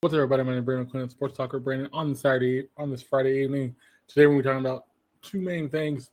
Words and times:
What's 0.00 0.14
up, 0.14 0.18
everybody? 0.18 0.44
My 0.44 0.50
name 0.50 0.60
is 0.60 0.64
Brandon 0.64 0.86
Quinn, 0.88 1.08
Sports 1.08 1.36
Talker 1.36 1.58
Brandon. 1.58 1.88
On 1.92 2.14
Saturday, 2.14 2.68
on 2.76 2.88
this 2.88 3.02
Friday 3.02 3.42
evening, 3.42 3.74
today 4.06 4.28
we're 4.28 4.42
talking 4.42 4.60
about 4.60 4.84
two 5.22 5.40
main 5.40 5.68
things: 5.68 6.12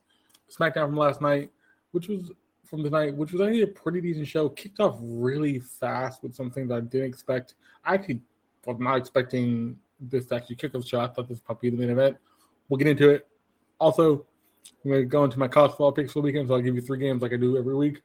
SmackDown 0.50 0.86
from 0.86 0.96
last 0.96 1.20
night, 1.20 1.52
which 1.92 2.08
was 2.08 2.32
from 2.64 2.82
tonight, 2.82 3.14
which 3.14 3.30
was 3.30 3.40
actually 3.40 3.62
a 3.62 3.68
pretty 3.68 4.00
decent 4.00 4.26
show. 4.26 4.48
Kicked 4.48 4.80
off 4.80 4.98
really 5.00 5.60
fast 5.60 6.24
with 6.24 6.34
something 6.34 6.66
that 6.66 6.74
I 6.74 6.80
didn't 6.80 7.06
expect. 7.06 7.54
I 7.84 7.94
actually 7.94 8.22
was 8.66 8.76
not 8.80 8.96
expecting 8.96 9.76
this 10.00 10.26
to 10.26 10.34
actually 10.34 10.56
kick 10.56 10.74
off 10.74 10.84
show. 10.84 10.98
I 10.98 11.06
thought 11.06 11.28
this 11.28 11.38
probably 11.38 11.70
be 11.70 11.76
the 11.76 11.80
main 11.80 11.92
event. 11.92 12.16
We'll 12.68 12.78
get 12.78 12.88
into 12.88 13.10
it. 13.10 13.28
Also, 13.78 14.26
I'm 14.84 14.90
going 14.90 15.02
to 15.02 15.06
go 15.06 15.22
into 15.22 15.38
my 15.38 15.46
college 15.46 15.70
football 15.70 15.92
picks 15.92 16.12
for 16.12 16.22
the 16.22 16.24
weekend, 16.24 16.48
so 16.48 16.54
I'll 16.54 16.60
give 16.60 16.74
you 16.74 16.82
three 16.82 16.98
games 16.98 17.22
like 17.22 17.32
I 17.32 17.36
do 17.36 17.56
every 17.56 17.76
week, 17.76 18.02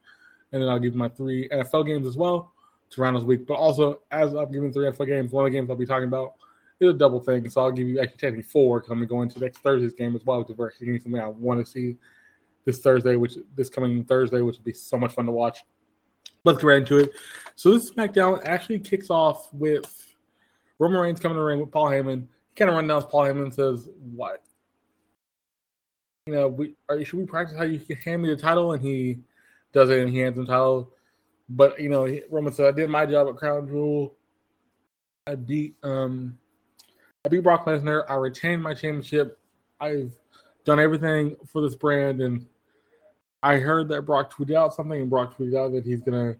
and 0.52 0.62
then 0.62 0.68
I'll 0.68 0.78
give 0.78 0.92
you 0.92 0.98
my 1.00 1.08
three 1.08 1.48
NFL 1.48 1.88
games 1.88 2.06
as 2.06 2.16
well 2.16 2.51
to 2.92 3.00
round 3.00 3.16
this 3.16 3.24
week. 3.24 3.46
But 3.46 3.54
also, 3.54 4.00
as 4.10 4.34
I'm 4.34 4.50
giving 4.52 4.72
three 4.72 4.86
NFL 4.86 5.06
games, 5.06 5.32
one 5.32 5.46
of 5.46 5.52
the 5.52 5.58
games 5.58 5.70
I'll 5.70 5.76
be 5.76 5.86
talking 5.86 6.08
about 6.08 6.34
is 6.80 6.90
a 6.90 6.92
double 6.92 7.20
thing. 7.20 7.48
So 7.50 7.62
I'll 7.62 7.72
give 7.72 7.88
you 7.88 8.00
actually 8.00 8.18
technically 8.18 8.42
four 8.42 8.80
because 8.80 8.90
I'm 8.90 8.98
going 8.98 9.08
to 9.08 9.14
go 9.14 9.22
into 9.22 9.40
next 9.40 9.58
Thursday's 9.58 9.94
game 9.94 10.14
as 10.14 10.24
well, 10.24 10.38
which 10.38 10.50
is 10.50 11.02
something 11.02 11.20
I 11.20 11.28
want 11.28 11.64
to 11.64 11.70
see 11.70 11.96
this 12.64 12.78
Thursday, 12.78 13.16
which 13.16 13.34
this 13.54 13.68
coming 13.68 14.04
Thursday, 14.04 14.40
which 14.40 14.56
will 14.56 14.64
be 14.64 14.72
so 14.72 14.96
much 14.96 15.12
fun 15.12 15.26
to 15.26 15.32
watch. 15.32 15.58
Let's 16.44 16.58
get 16.58 16.66
right 16.66 16.78
into 16.78 16.98
it. 16.98 17.12
So 17.56 17.72
this 17.72 17.90
SmackDown 17.90 18.44
actually 18.44 18.80
kicks 18.80 19.10
off 19.10 19.52
with 19.52 20.16
Roman 20.78 21.00
Reigns 21.00 21.20
coming 21.20 21.36
to 21.36 21.40
the 21.40 21.44
ring 21.44 21.60
with 21.60 21.70
Paul 21.70 21.86
Heyman. 21.86 22.26
He 22.50 22.56
kind 22.56 22.68
of 22.68 22.76
runs 22.76 22.88
down 22.88 23.02
Paul 23.04 23.22
Heyman 23.22 23.44
and 23.44 23.54
says, 23.54 23.88
"What? 24.14 24.42
You 26.26 26.34
know, 26.34 26.48
we 26.48 26.74
are, 26.88 27.04
should 27.04 27.18
we 27.18 27.26
practice 27.26 27.56
how 27.56 27.64
you 27.64 27.78
can 27.78 27.96
hand 27.96 28.22
me 28.22 28.28
the 28.28 28.36
title?" 28.36 28.72
And 28.72 28.82
he 28.82 29.20
does 29.72 29.90
it, 29.90 30.00
and 30.00 30.10
he 30.10 30.18
hands 30.18 30.36
him 30.36 30.44
the 30.44 30.52
title. 30.52 30.92
But 31.48 31.80
you 31.80 31.88
know, 31.88 32.08
Roman 32.30 32.52
said, 32.52 32.66
"I 32.66 32.76
did 32.76 32.90
my 32.90 33.06
job 33.06 33.28
at 33.28 33.36
Crown 33.36 33.66
Jewel. 33.66 34.14
I 35.26 35.34
beat 35.34 35.76
um, 35.82 36.38
I 37.24 37.28
beat 37.28 37.42
Brock 37.42 37.66
Lesnar. 37.66 38.04
I 38.08 38.14
retained 38.14 38.62
my 38.62 38.74
championship. 38.74 39.38
I've 39.80 40.12
done 40.64 40.80
everything 40.80 41.36
for 41.52 41.62
this 41.62 41.74
brand, 41.74 42.20
and 42.20 42.46
I 43.42 43.56
heard 43.56 43.88
that 43.88 44.02
Brock 44.02 44.32
tweeted 44.32 44.54
out 44.54 44.74
something, 44.74 45.00
and 45.00 45.10
Brock 45.10 45.36
tweeted 45.36 45.56
out 45.56 45.72
that 45.72 45.84
he's 45.84 46.00
gonna 46.00 46.36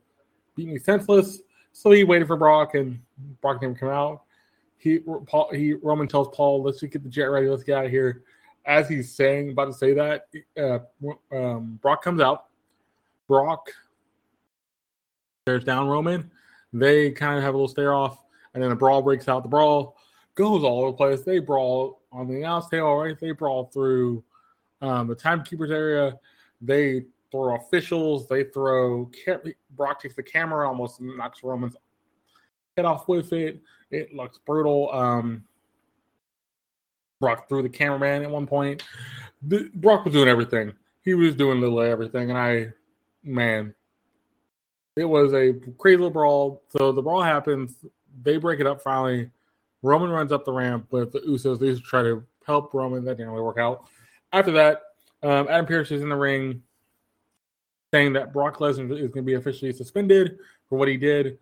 beat 0.55 0.69
me 0.69 0.79
senseless. 0.79 1.41
So 1.73 1.91
he 1.91 2.05
waited 2.05 2.27
for 2.27 2.37
Brock, 2.37 2.75
and 2.75 3.01
Brock 3.41 3.61
didn't 3.61 3.79
come 3.79 3.89
out. 3.89 4.23
He 4.79 4.99
Paul 4.99 5.51
he 5.53 5.75
Roman 5.75 6.09
tells 6.09 6.35
Paul, 6.35 6.63
"Let's 6.63 6.81
just 6.81 6.93
get 6.93 7.03
the 7.03 7.09
jet 7.09 7.27
ready. 7.27 7.49
Let's 7.49 7.65
get 7.65 7.79
out 7.79 7.85
of 7.87 7.91
here." 7.91 8.23
As 8.65 8.89
he's 8.89 9.13
saying, 9.13 9.51
about 9.51 9.67
to 9.67 9.73
say 9.73 9.93
that, 9.93 10.29
uh, 10.57 10.79
um, 11.35 11.79
Brock 11.83 12.03
comes 12.03 12.21
out. 12.21 12.47
Brock 13.27 13.69
stares 15.43 15.65
down 15.65 15.89
Roman. 15.89 16.31
They 16.73 17.11
kind 17.11 17.37
of 17.37 17.43
have 17.43 17.55
a 17.55 17.57
little 17.57 17.69
stare 17.69 17.93
off, 17.93 18.25
and 18.55 18.63
then 18.63 18.71
a 18.71 18.77
brawl 18.77 19.03
breaks 19.03 19.29
out. 19.29 19.43
The 19.43 19.49
brawl 19.49 19.97
goes 20.37 20.63
all 20.63 20.83
over 20.83 20.91
the 20.93 20.97
place. 20.97 21.23
They 21.23 21.41
brawl 21.41 22.01
on 22.13 22.29
the 22.29 22.37
announce 22.37 22.69
table, 22.69 22.97
right? 22.97 23.19
They 23.19 23.33
brawl 23.33 23.67
through 23.73 24.23
um, 24.81 25.09
the 25.09 25.15
timekeepers 25.15 25.71
area. 25.71 26.19
They 26.61 27.07
throw 27.31 27.57
officials. 27.57 28.29
They 28.29 28.45
throw 28.45 29.11
Brock 29.77 30.01
takes 30.01 30.15
the 30.15 30.23
camera, 30.23 30.69
almost 30.69 31.01
knocks 31.01 31.43
Roman's 31.43 31.77
head 32.77 32.87
off 32.87 33.09
with 33.09 33.33
it. 33.33 33.61
It 33.91 34.15
looks 34.15 34.39
brutal. 34.47 34.93
Um, 34.93 35.45
Brock 37.21 37.49
threw 37.49 37.63
the 37.63 37.69
cameraman 37.69 38.23
at 38.23 38.31
one 38.31 38.47
point. 38.47 38.85
The, 39.43 39.69
Brock 39.75 40.05
was 40.05 40.15
doing 40.15 40.29
everything. 40.29 40.73
He 41.03 41.15
was 41.15 41.35
doing 41.35 41.61
little 41.61 41.81
everything, 41.81 42.31
and 42.31 42.39
I, 42.39 42.69
man, 43.25 43.75
it 44.97 45.05
was 45.05 45.33
a 45.33 45.55
crazy 45.79 45.97
little 45.97 46.11
brawl. 46.11 46.63
So 46.77 46.93
the 46.93 47.03
brawl 47.03 47.23
happens. 47.23 47.77
They 48.23 48.37
break 48.37 48.61
it 48.61 48.67
up 48.67 48.83
finally. 48.83 49.31
Roman 49.83 50.11
runs 50.11 50.33
up 50.33 50.45
the 50.45 50.53
ramp 50.53 50.87
with 50.91 51.13
the 51.13 51.21
Usos. 51.21 51.59
They 51.59 51.75
try 51.81 52.03
to 52.03 52.25
help 52.47 52.73
Roman. 52.75 53.05
That 53.05 53.17
didn't 53.17 53.33
really 53.33 53.45
work 53.45 53.59
out. 53.59 53.87
After 54.33 54.53
that, 54.53 54.83
um, 55.23 55.47
Adam 55.49 55.67
Pearce 55.67 55.91
is 55.91 56.03
in 56.03 56.09
the 56.09 56.17
ring 56.17 56.63
saying 57.93 58.13
that 58.15 58.33
Brock 58.33 58.59
Lesnar 58.59 58.91
is 58.93 58.99
going 58.99 59.13
to 59.13 59.23
be 59.23 59.35
officially 59.35 59.73
suspended 59.73 60.39
for 60.69 60.79
what 60.79 60.89
he 60.89 60.97
did. 60.97 61.39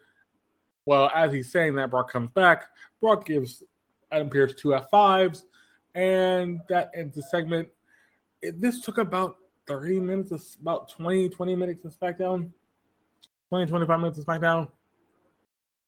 Well, 0.84 1.10
as 1.14 1.32
he's 1.32 1.52
saying 1.52 1.76
that, 1.76 1.90
Brock 1.90 2.10
comes 2.10 2.30
back. 2.30 2.66
Brock 3.00 3.24
gives 3.24 3.62
Adam 4.10 4.28
Pearce 4.28 4.54
two 4.54 4.68
F5s, 4.68 5.42
and 5.94 6.60
that 6.68 6.90
ends 6.94 7.14
the 7.14 7.22
segment. 7.22 7.68
It, 8.42 8.60
this 8.60 8.80
took 8.80 8.98
about 8.98 9.36
30 9.66 10.00
minutes, 10.00 10.56
about 10.60 10.88
20, 10.90 11.28
20 11.28 11.56
minutes 11.56 11.84
of 11.84 11.98
SmackDown. 11.98 12.50
20, 13.50 13.66
25 13.66 14.00
minutes 14.00 14.18
of 14.18 14.24
SmackDown. 14.24 14.68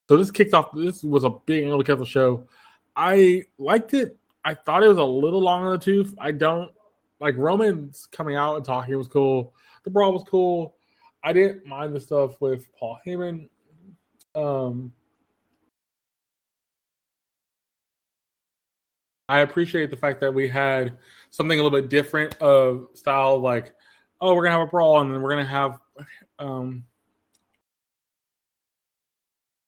So 0.09 0.17
this 0.17 0.31
kicked 0.31 0.53
off. 0.53 0.73
This 0.75 1.03
was 1.03 1.25
a 1.25 1.31
big 1.31 1.65
early 1.65 1.85
the 1.85 2.05
show. 2.05 2.47
I 2.95 3.45
liked 3.59 3.95
it. 3.95 4.17
I 4.45 4.55
thought 4.55 4.83
it 4.83 4.89
was 4.89 4.99
a 4.99 5.05
little 5.05 5.41
long 5.41 5.65
on 5.65 5.73
the 5.73 5.79
tooth. 5.79 6.15
I 6.19 6.33
don't 6.33 6.71
like 7.21 7.37
Roman's 7.37 8.07
coming 8.11 8.37
out 8.37 8.57
and 8.57 8.65
talking 8.65 8.97
was 8.99 9.09
cool. 9.09 9.55
The 9.85 9.91
brawl 9.91 10.13
was 10.13 10.25
cool. 10.29 10.75
I 11.23 11.33
didn't 11.33 11.65
mind 11.65 11.95
the 11.95 12.01
stuff 12.01 12.41
with 12.41 12.67
Paul 12.77 12.99
Heyman. 13.07 13.49
Um, 14.35 14.93
I 19.29 19.39
appreciate 19.41 19.91
the 19.91 19.97
fact 19.97 20.21
that 20.21 20.35
we 20.35 20.49
had 20.49 20.99
something 21.31 21.59
a 21.59 21.63
little 21.63 21.81
bit 21.81 21.89
different 21.89 22.35
of 22.43 22.89
style, 22.95 23.39
like, 23.39 23.73
oh, 24.21 24.35
we're 24.35 24.43
gonna 24.43 24.59
have 24.59 24.69
a 24.69 24.71
brawl 24.71 25.01
and 25.01 25.15
then 25.15 25.23
we're 25.23 25.31
gonna 25.31 25.45
have 25.45 25.79
um 26.41 26.85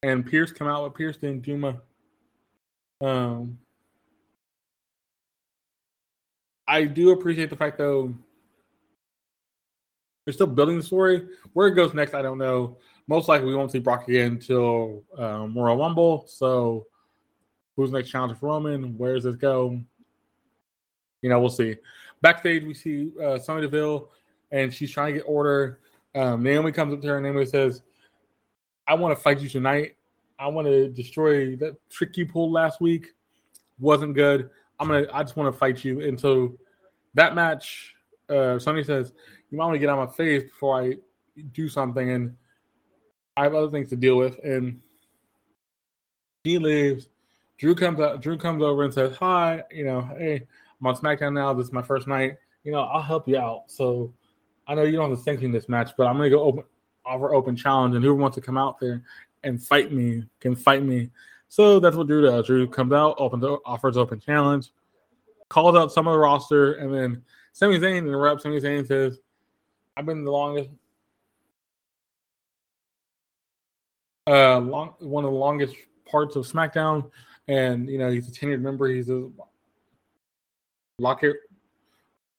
and 0.04 0.26
Pearce 0.26 0.52
come 0.52 0.68
out 0.68 0.84
with 0.84 0.94
Pearce 0.94 1.18
and 1.22 1.42
Juma. 1.42 1.80
Um, 3.00 3.58
I 6.66 6.84
do 6.84 7.10
appreciate 7.10 7.50
the 7.50 7.56
fact 7.56 7.78
though 7.78 8.14
they're 10.24 10.34
still 10.34 10.46
building 10.46 10.76
the 10.78 10.82
story. 10.82 11.26
Where 11.52 11.68
it 11.68 11.74
goes 11.74 11.94
next, 11.94 12.14
I 12.14 12.22
don't 12.22 12.38
know. 12.38 12.78
Most 13.06 13.28
likely, 13.28 13.48
we 13.48 13.54
won't 13.54 13.70
see 13.70 13.78
Brock 13.78 14.08
again 14.08 14.32
until 14.32 15.02
um, 15.18 15.56
Royal 15.56 15.76
Rumble. 15.76 16.24
So, 16.26 16.86
who's 17.76 17.90
next 17.90 18.08
challenger 18.08 18.34
for 18.34 18.46
Roman? 18.46 18.96
Where 18.96 19.14
does 19.14 19.24
this 19.24 19.36
go? 19.36 19.78
You 21.20 21.28
know, 21.28 21.40
we'll 21.40 21.50
see. 21.50 21.76
Backstage, 22.22 22.64
we 22.64 22.72
see 22.72 23.10
uh, 23.22 23.38
Sonya 23.38 23.62
Deville, 23.62 24.10
and 24.50 24.72
she's 24.72 24.90
trying 24.90 25.12
to 25.12 25.20
get 25.20 25.26
order. 25.26 25.80
Um, 26.14 26.42
Naomi 26.42 26.72
comes 26.72 26.94
up 26.94 27.02
to 27.02 27.08
her, 27.08 27.16
and 27.16 27.24
Naomi 27.24 27.44
says, 27.44 27.82
I 28.86 28.94
want 28.94 29.16
to 29.16 29.22
fight 29.22 29.40
you 29.40 29.48
tonight. 29.48 29.96
I 30.38 30.48
want 30.48 30.66
to 30.66 30.88
destroy 30.88 31.56
that 31.56 31.76
trick 31.90 32.16
you 32.16 32.26
pulled 32.26 32.52
last 32.52 32.80
week. 32.80 33.08
Wasn't 33.78 34.14
good. 34.14 34.50
I'm 34.78 34.88
gonna. 34.88 35.06
I 35.12 35.22
just 35.22 35.36
want 35.36 35.52
to 35.52 35.58
fight 35.58 35.84
you. 35.84 36.00
And 36.00 36.18
so 36.18 36.58
that 37.14 37.34
match, 37.34 37.94
uh, 38.28 38.58
Sonny 38.58 38.82
says, 38.84 39.12
"You 39.50 39.58
might 39.58 39.66
want 39.66 39.74
to 39.76 39.78
get 39.78 39.88
on 39.88 40.06
my 40.06 40.12
face 40.12 40.42
before 40.44 40.82
I 40.82 40.94
do 41.52 41.68
something." 41.68 42.10
And 42.10 42.36
I 43.36 43.44
have 43.44 43.54
other 43.54 43.70
things 43.70 43.88
to 43.90 43.96
deal 43.96 44.16
with. 44.16 44.38
And 44.44 44.80
he 46.42 46.58
leaves. 46.58 47.08
Drew 47.58 47.74
comes 47.74 48.00
out. 48.00 48.20
Drew 48.20 48.36
comes 48.36 48.62
over 48.62 48.82
and 48.82 48.92
says, 48.92 49.16
"Hi, 49.16 49.62
you 49.70 49.84
know, 49.84 50.02
hey, 50.18 50.46
I'm 50.80 50.86
on 50.86 50.96
SmackDown 50.96 51.32
now. 51.32 51.54
This 51.54 51.68
is 51.68 51.72
my 51.72 51.82
first 51.82 52.06
night. 52.06 52.36
You 52.64 52.72
know, 52.72 52.80
I'll 52.80 53.02
help 53.02 53.28
you 53.28 53.38
out. 53.38 53.70
So 53.70 54.12
I 54.66 54.74
know 54.74 54.82
you 54.82 54.96
don't 54.96 55.10
have 55.10 55.18
to 55.18 55.24
sanction 55.24 55.52
this 55.52 55.68
match, 55.68 55.92
but 55.96 56.06
I'm 56.06 56.16
gonna 56.16 56.30
go 56.30 56.42
open 56.42 56.64
offer 57.04 57.34
open 57.34 57.56
challenge, 57.56 57.94
and 57.94 58.04
whoever 58.04 58.18
wants 58.18 58.34
to 58.36 58.40
come 58.40 58.56
out 58.56 58.78
there 58.80 59.02
and 59.42 59.62
fight 59.62 59.92
me 59.92 60.24
can 60.40 60.56
fight 60.56 60.82
me. 60.82 61.10
So 61.48 61.78
that's 61.78 61.96
what 61.96 62.06
Drew 62.06 62.22
does. 62.22 62.46
Drew 62.46 62.66
comes 62.66 62.92
out, 62.92 63.14
opens 63.18 63.44
offers 63.64 63.96
open 63.96 64.18
challenge, 64.20 64.72
calls 65.48 65.76
out 65.76 65.92
some 65.92 66.08
of 66.08 66.14
the 66.14 66.18
roster, 66.18 66.74
and 66.74 66.92
then 66.92 67.22
Sami 67.52 67.78
Zayn 67.78 67.98
interrupts. 67.98 68.42
Sami 68.42 68.60
Zayn 68.60 68.86
says, 68.86 69.20
"I've 69.96 70.06
been 70.06 70.24
the 70.24 70.32
longest, 70.32 70.70
uh, 74.26 74.58
long 74.58 74.94
one 74.98 75.24
of 75.24 75.30
the 75.30 75.36
longest 75.36 75.76
parts 76.10 76.34
of 76.34 76.46
SmackDown, 76.46 77.10
and 77.46 77.88
you 77.88 77.98
know 77.98 78.10
he's 78.10 78.28
a 78.28 78.32
tenured 78.32 78.60
member. 78.60 78.88
He's 78.88 79.10
a 79.10 79.30
locker 80.98 81.40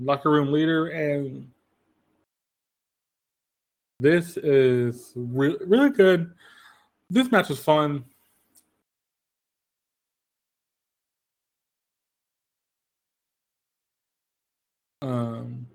locker 0.02 0.32
room 0.32 0.52
leader, 0.52 0.88
and 0.88 1.50
this 4.00 4.38
is 4.38 5.14
re- 5.16 5.58
really 5.66 5.90
good. 5.90 6.34
This 7.10 7.32
match 7.32 7.50
was 7.50 7.60
fun. 7.60 8.04
Um, 15.02 15.68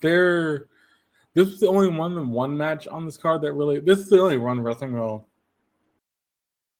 there, 0.00 0.66
this 1.34 1.48
is 1.48 1.60
the 1.60 1.68
only 1.68 1.88
one 1.88 2.30
one 2.30 2.56
match 2.56 2.88
on 2.88 3.04
this 3.04 3.16
card 3.16 3.42
that 3.42 3.52
really. 3.52 3.78
This 3.78 4.00
is 4.00 4.08
the 4.08 4.20
only 4.20 4.38
one 4.38 4.60
wrestling 4.60 4.92
well, 4.92 5.28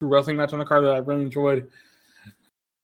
wrestling 0.01 0.37
match 0.37 0.53
on 0.53 0.59
the 0.59 0.65
card 0.65 0.85
that 0.85 0.95
I 0.95 0.99
really 0.99 1.23
enjoyed. 1.23 1.71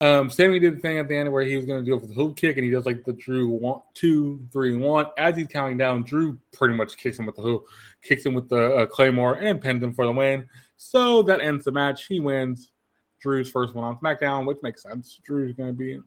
Um, 0.02 0.30
Sami 0.30 0.58
did 0.58 0.78
the 0.78 0.80
thing 0.80 0.98
at 0.98 1.06
the 1.06 1.16
end 1.16 1.30
where 1.30 1.44
he 1.44 1.54
was 1.54 1.64
going 1.64 1.78
to 1.78 1.88
do 1.88 1.96
it 1.96 2.00
for 2.00 2.08
the 2.08 2.14
hoop 2.14 2.36
kick, 2.36 2.56
and 2.56 2.64
he 2.64 2.72
does 2.72 2.86
like 2.86 3.04
the 3.04 3.12
Drew 3.12 3.48
one, 3.48 3.82
two, 3.94 4.44
three, 4.52 4.76
one. 4.76 5.06
As 5.16 5.36
he's 5.36 5.46
counting 5.46 5.78
down, 5.78 6.02
Drew 6.02 6.36
pretty 6.52 6.74
much 6.74 6.96
kicks 6.96 7.20
him 7.20 7.26
with 7.26 7.36
the 7.36 7.42
hoop, 7.42 7.66
kicks 8.02 8.26
him 8.26 8.34
with 8.34 8.48
the 8.48 8.74
uh, 8.74 8.86
Claymore, 8.86 9.34
and 9.34 9.62
pins 9.62 9.80
him 9.80 9.94
for 9.94 10.04
the 10.04 10.10
win. 10.10 10.44
So 10.76 11.22
that 11.22 11.40
ends 11.40 11.64
the 11.64 11.70
match. 11.70 12.06
He 12.06 12.18
wins. 12.18 12.72
Drew's 13.20 13.48
first 13.48 13.76
one 13.76 13.84
on 13.84 13.96
SmackDown, 13.98 14.44
which 14.44 14.58
makes 14.60 14.82
sense. 14.82 15.20
Drew's 15.24 15.54
going 15.54 15.68
to 15.68 15.72
be 15.72 16.00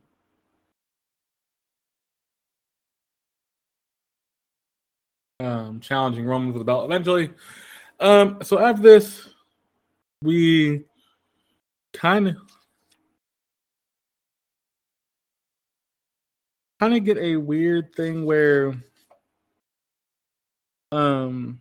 um, 5.39 5.79
challenging 5.79 6.25
Roman 6.25 6.51
for 6.51 6.59
the 6.59 6.65
belt 6.65 6.83
eventually. 6.83 7.31
Um, 8.01 8.39
so 8.43 8.59
after 8.59 8.81
this, 8.81 9.29
we 10.21 10.83
kind 11.93 12.27
of 12.27 12.35
kind 16.79 16.95
of 16.95 17.03
get 17.03 17.17
a 17.17 17.37
weird 17.37 17.93
thing 17.95 18.25
where 18.25 18.73
um 20.91 21.59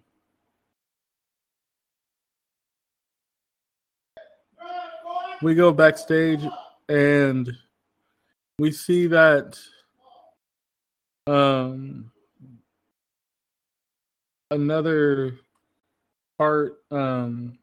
we 5.43 5.55
go 5.55 5.73
backstage 5.73 6.41
and 6.89 7.51
we 8.59 8.71
see 8.71 9.07
that 9.07 9.59
um 11.27 12.11
another 14.51 15.39
part 16.39 16.79
um 16.91 17.59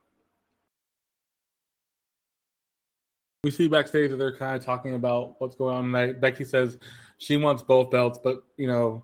we 3.43 3.49
see 3.49 3.67
backstage 3.67 4.11
that 4.11 4.17
they're 4.17 4.35
kind 4.35 4.55
of 4.55 4.63
talking 4.63 4.93
about 4.93 5.33
what's 5.39 5.55
going 5.55 5.95
on. 5.95 6.19
Becky 6.19 6.45
says 6.45 6.77
she 7.21 7.37
wants 7.37 7.61
both 7.61 7.91
belts, 7.91 8.19
but 8.21 8.43
you 8.57 8.65
know, 8.65 9.03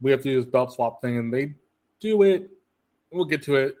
we 0.00 0.10
have 0.10 0.20
to 0.22 0.28
do 0.28 0.42
this 0.42 0.50
belt 0.50 0.74
swap 0.74 1.00
thing, 1.00 1.18
and 1.18 1.32
they 1.32 1.54
do 2.00 2.22
it. 2.22 2.50
We'll 3.12 3.24
get 3.24 3.44
to 3.44 3.54
it. 3.54 3.76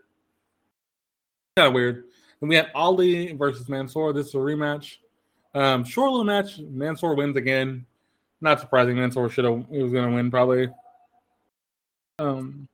Kind 1.56 1.68
of 1.68 1.74
weird. 1.74 2.04
And 2.40 2.48
we 2.48 2.54
had 2.54 2.70
Ali 2.74 3.32
versus 3.32 3.68
Mansoor. 3.68 4.12
This 4.12 4.28
is 4.28 4.34
a 4.34 4.38
rematch. 4.38 4.98
Um, 5.54 5.84
short 5.84 6.10
little 6.12 6.24
match. 6.24 6.58
Mansoor 6.60 7.16
wins 7.16 7.36
again. 7.36 7.84
Not 8.40 8.60
surprising. 8.60 8.94
Mansoor 8.94 9.28
should 9.28 9.44
have. 9.44 9.64
He 9.70 9.82
was 9.82 9.92
going 9.92 10.08
to 10.08 10.14
win 10.14 10.30
probably. 10.30 10.68
Um, 12.20 12.68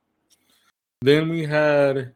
then 1.01 1.29
we 1.29 1.43
had 1.43 2.13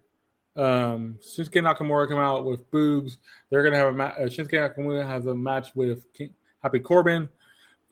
um, 0.56 1.18
Shinsuke 1.24 1.64
Nakamura 1.64 2.08
come 2.08 2.20
out 2.20 2.46
with 2.46 2.70
Boogs. 2.70 3.18
They're 3.50 3.64
going 3.64 3.74
to 3.74 3.80
have 3.80 3.88
a 3.88 3.94
match. 3.94 4.14
Uh, 4.20 4.24
Shinsuke 4.26 4.78
Nakamura 4.78 5.08
has 5.08 5.26
a 5.26 5.34
match 5.34 5.70
with 5.74 6.06
King- 6.14 6.36
Happy 6.62 6.80
Corbin. 6.80 7.30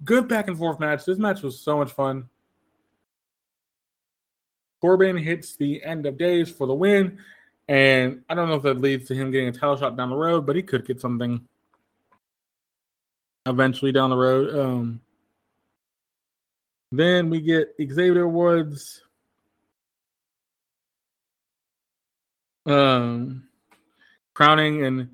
Good 0.03 0.27
back 0.27 0.47
and 0.47 0.57
forth 0.57 0.79
match. 0.79 1.05
This 1.05 1.17
match 1.17 1.41
was 1.41 1.59
so 1.59 1.77
much 1.77 1.91
fun. 1.91 2.29
Corbin 4.81 5.17
hits 5.17 5.55
the 5.55 5.83
end 5.83 6.05
of 6.05 6.17
days 6.17 6.51
for 6.51 6.67
the 6.67 6.73
win. 6.73 7.19
And 7.67 8.23
I 8.27 8.35
don't 8.35 8.49
know 8.49 8.55
if 8.55 8.63
that 8.63 8.81
leads 8.81 9.07
to 9.07 9.15
him 9.15 9.31
getting 9.31 9.47
a 9.47 9.53
title 9.53 9.77
shot 9.77 9.95
down 9.95 10.09
the 10.09 10.15
road, 10.15 10.45
but 10.45 10.55
he 10.55 10.61
could 10.61 10.85
get 10.85 10.99
something 10.99 11.47
eventually 13.45 13.91
down 13.91 14.09
the 14.09 14.17
road. 14.17 14.59
Um, 14.59 15.01
then 16.91 17.29
we 17.29 17.39
get 17.39 17.73
Xavier 17.81 18.27
Woods. 18.27 19.01
Um, 22.65 23.47
crowning 24.33 24.85
and 24.85 25.09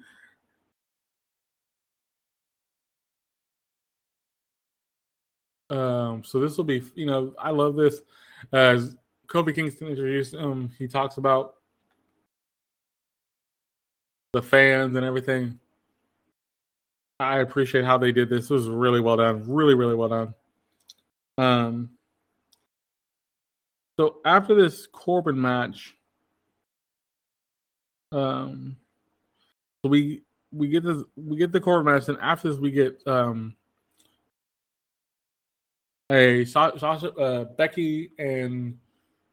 um, 5.69 6.23
so 6.23 6.39
this 6.39 6.57
will 6.57 6.63
be, 6.63 6.83
you 6.95 7.05
know, 7.05 7.33
I 7.37 7.51
love 7.51 7.75
this. 7.75 8.01
As 8.51 8.95
Kofi 9.27 9.53
Kingston 9.53 9.87
introduced 9.87 10.33
him, 10.33 10.71
he 10.79 10.87
talks 10.87 11.17
about 11.17 11.55
the 14.33 14.41
fans 14.41 14.95
and 14.95 15.05
everything. 15.05 15.59
I 17.19 17.39
appreciate 17.39 17.83
how 17.83 17.97
they 17.97 18.11
did 18.11 18.29
this. 18.29 18.43
This 18.43 18.49
was 18.49 18.69
really 18.69 19.01
well 19.01 19.17
done. 19.17 19.43
Really, 19.47 19.75
really 19.75 19.95
well 19.95 20.09
done. 20.09 20.33
Um, 21.37 21.89
so 23.97 24.17
after 24.23 24.55
this 24.55 24.87
Corbin 24.87 25.39
match, 25.39 25.95
um, 28.11 28.77
we 29.83 30.23
we 30.51 30.69
get 30.69 30.83
this 30.83 31.03
we 31.15 31.37
get 31.37 31.51
the 31.51 31.59
Corbin 31.59 31.93
match, 31.93 32.07
and 32.07 32.17
after 32.21 32.49
this 32.49 32.59
we 32.59 32.71
get 32.71 33.01
um 33.05 33.55
a 36.11 36.45
Sasha, 36.45 37.11
uh, 37.13 37.43
Becky 37.43 38.11
and 38.17 38.77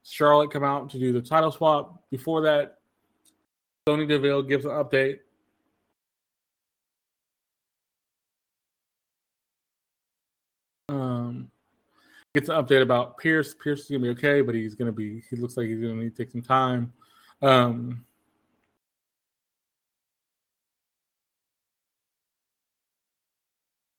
Charlotte 0.03 0.51
come 0.51 0.65
out 0.65 0.91
to 0.91 0.99
do 0.99 1.13
the 1.13 1.23
title 1.23 1.51
swap. 1.51 2.03
Before 2.11 2.43
that, 2.43 2.79
Sonya 3.89 4.07
Deville 4.07 4.43
gives 4.43 4.65
an 4.65 4.73
update. 4.73 5.19
Um, 10.89 11.51
gets 12.35 12.49
an 12.49 12.57
update 12.57 12.83
about 12.83 13.17
Pearce. 13.19 13.55
Pearce 13.55 13.81
is 13.81 13.89
gonna 13.89 14.03
be 14.03 14.09
okay, 14.11 14.43
but 14.43 14.55
he's 14.55 14.75
gonna 14.75 14.93
be. 14.93 15.23
He 15.31 15.37
looks 15.37 15.57
like 15.57 15.67
he's 15.67 15.81
gonna 15.81 15.95
need 15.95 16.15
to 16.15 16.25
take 16.25 16.31
some 16.31 16.43
time. 16.43 16.93
Um, 17.43 18.05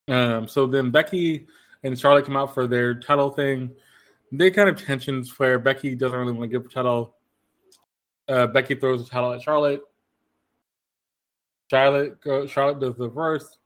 um, 0.07 0.48
so 0.48 0.67
then 0.67 0.91
Becky 0.91 1.48
and 1.84 2.00
Charlotte 2.00 2.25
come 2.25 2.38
out 2.38 2.53
for 2.53 2.67
their 2.67 2.96
title 2.96 3.29
thing. 3.29 3.72
They 4.31 4.51
kind 4.51 4.69
of 4.69 4.84
tensions 4.84 5.38
where 5.39 5.60
Becky 5.60 5.96
doesn't 5.96 6.17
really 6.17 6.34
want 6.34 6.43
to 6.43 6.57
give 6.57 6.63
the 6.63 6.69
title. 6.69 7.15
Uh, 8.27 8.48
Becky 8.48 8.75
throws 8.75 9.03
the 9.03 9.10
title 9.10 9.31
at 9.31 9.41
Charlotte. 9.41 9.81
Charlotte 11.69 12.19
go, 12.22 12.46
Charlotte 12.48 12.79
does 12.79 12.96
the 12.96 13.07
verse. 13.07 13.57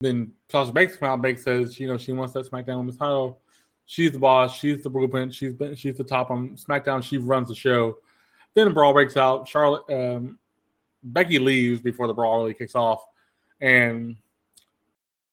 Then 0.00 0.32
Sasha 0.50 0.72
Banks 0.72 0.96
come 0.96 1.10
out. 1.10 1.22
Banks 1.22 1.44
says, 1.44 1.78
you 1.78 1.86
know, 1.86 1.98
she 1.98 2.12
wants 2.12 2.34
that 2.34 2.50
SmackDown 2.50 2.78
Women's 2.78 2.96
title. 2.96 3.40
She's 3.86 4.12
the 4.12 4.18
boss. 4.18 4.56
She's 4.56 4.82
the 4.82 4.90
blueprint. 4.90 5.34
She's 5.34 5.52
been, 5.52 5.74
she's 5.74 5.96
the 5.96 6.04
top 6.04 6.30
on 6.30 6.56
SmackDown. 6.56 7.02
She 7.02 7.18
runs 7.18 7.48
the 7.48 7.54
show. 7.54 7.98
Then 8.54 8.68
a 8.68 8.70
brawl 8.70 8.92
breaks 8.92 9.16
out. 9.16 9.48
Charlotte, 9.48 9.82
um, 9.90 10.38
Becky 11.02 11.38
leaves 11.38 11.80
before 11.80 12.06
the 12.06 12.14
brawl 12.14 12.42
really 12.42 12.54
kicks 12.54 12.74
off, 12.74 13.04
and 13.60 14.16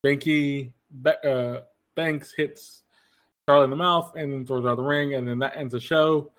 Becky, 0.02 0.74
uh, 1.06 1.60
Banks 1.98 2.34
hits 2.38 2.84
Charlie 3.46 3.66
in 3.66 3.70
the 3.72 3.76
mouth 3.76 4.14
and 4.16 4.32
then 4.32 4.46
throws 4.46 4.66
out 4.66 4.78
the 4.78 4.84
ring, 4.84 5.16
and 5.16 5.28
then 5.28 5.40
that 5.40 5.58
ends 5.58 5.74
the 5.74 5.82
show. 5.82 6.32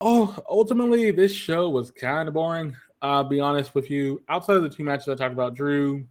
Oh, 0.00 0.38
ultimately, 0.48 1.10
this 1.10 1.32
show 1.32 1.68
was 1.68 1.90
kind 1.90 2.28
of 2.28 2.34
boring. 2.34 2.76
I'll 3.02 3.24
be 3.24 3.40
honest 3.40 3.74
with 3.74 3.90
you. 3.90 4.22
Outside 4.28 4.56
of 4.56 4.62
the 4.62 4.68
two 4.68 4.84
matches 4.84 5.08
I 5.08 5.14
talked 5.14 5.32
about, 5.32 5.54
Drew, 5.54 6.06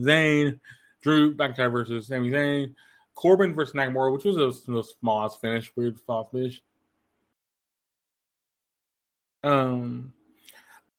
Zayn, 0.00 0.60
Drew 1.02 1.34
McIntyre 1.34 1.70
versus 1.70 2.06
Sami 2.06 2.30
Zayn, 2.30 2.74
Corbin 3.14 3.54
versus 3.54 3.74
Nakamura, 3.74 4.12
which 4.12 4.24
was 4.24 4.36
a, 4.36 4.82
small 4.82 5.28
finish, 5.28 5.72
weird 5.76 5.98
small 6.04 6.24
finish. 6.32 6.62
Um, 9.42 10.12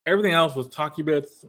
everything 0.05 0.33
else 0.33 0.55
was 0.55 0.67
talky 0.67 1.01
bits. 1.01 1.45